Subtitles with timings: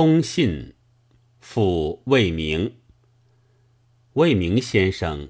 [0.00, 0.72] 通信，
[1.40, 2.76] 复魏明。
[4.14, 5.28] 魏明先生，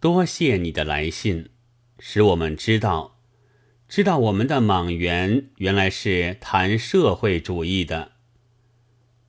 [0.00, 1.50] 多谢你的来信，
[2.00, 3.20] 使我们知道，
[3.86, 8.14] 知道我们的莽原原来是谈社会主义的。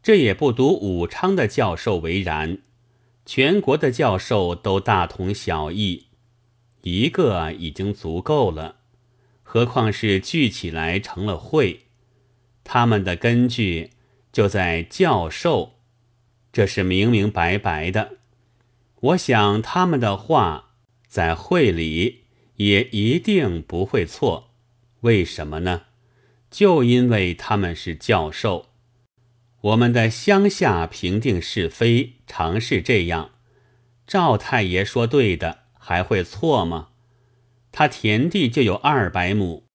[0.01, 2.63] 这也不独武昌的教授为然，
[3.27, 6.07] 全国的教授都大同小异。
[6.81, 8.77] 一个已经足够了，
[9.43, 11.81] 何况是聚起来成了会？
[12.63, 13.91] 他们的根据
[14.38, 15.79] 就在教授，
[16.54, 18.18] 这是明明白白的。
[19.00, 20.75] 我想他们的话
[21.07, 22.25] 在会里
[22.57, 24.51] 也一定不会错。
[25.00, 25.86] 为什么呢？
[26.51, 28.68] 就因为他们是教授。
[29.61, 33.31] 我们的乡下评定是非，常是这样。
[34.05, 35.61] 赵太爷说对的。
[35.73, 36.89] 还会错吗？
[37.72, 39.66] 他田地就有二百亩。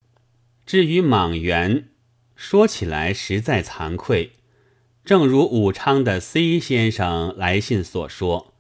[0.65, 1.88] 至于莽原，
[2.37, 4.30] 说起来实在惭愧。
[5.05, 8.52] 正如武昌的 C 先生来信所说，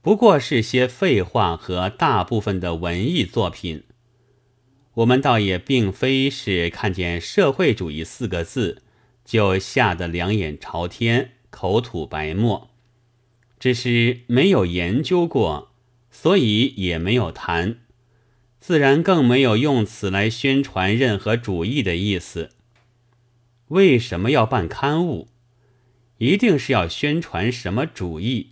[0.00, 3.84] 不过是些废话和大部分的文艺作品。
[4.94, 8.82] 我们倒也并非是看见“社会主义”四个字
[9.24, 12.70] 就吓得两眼朝天、口吐白沫，
[13.60, 15.70] 只是没有研究过。
[16.14, 17.78] 所以也没有谈，
[18.60, 22.50] 自然更没有用此来宣传任何主义的意思。
[23.68, 25.28] 为什么要办刊物？
[26.22, 28.50] 一定是要宣传什么主义？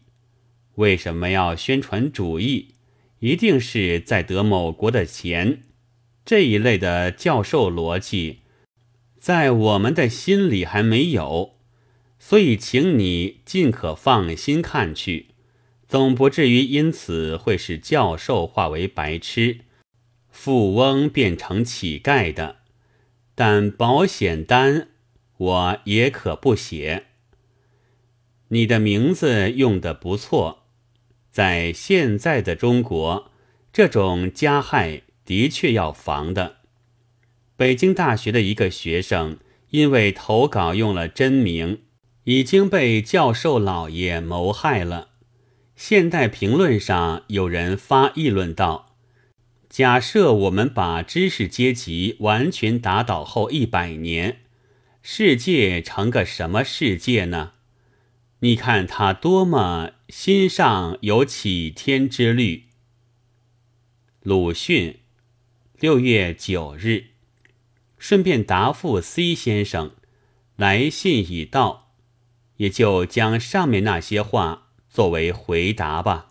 [0.75, 2.75] 为什么要宣传主义？
[3.21, 5.63] 一定是在得某国的钱。
[6.25, 8.41] 这一类的教授逻辑，
[9.21, 11.59] 在我们的心里还没有，
[12.19, 15.27] 所以请你尽可放心看去。
[15.87, 19.61] 总不至于因此会使教授化为白痴，
[20.29, 22.57] 富翁变成乞丐的。
[23.37, 24.89] 但保险单
[25.37, 27.07] 我也可不写。
[28.53, 30.65] 你的名字用的不错，
[31.31, 33.31] 在现在的中国，
[33.73, 36.57] 这种加害的确要防的。
[37.57, 39.39] 北京大学的一个学生
[39.71, 41.83] 因为投稿用了真名，
[42.25, 45.11] 已经被教授老爷谋害了。
[45.77, 48.97] 现代评论上有人发议论道
[49.71, 54.41] ：“假设我们把知识阶级完全打倒后一百年，
[55.03, 57.53] 世界成个什么世界呢？
[58.41, 62.65] 你看他多么心上有起天之虑。”
[64.23, 65.01] 鲁迅，
[65.79, 67.07] 六月九日。
[67.99, 69.93] 顺便答复 C 先生，
[70.57, 71.93] 来信已到，
[72.57, 74.69] 也就将上面那些话。
[74.89, 76.30] 作为回答吧。